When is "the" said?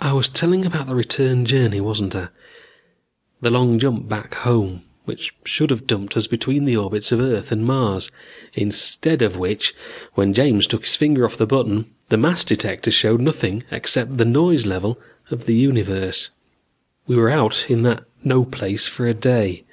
0.86-0.94, 3.40-3.50, 6.66-6.76, 11.36-11.48, 12.10-12.16, 14.18-14.24, 15.46-15.56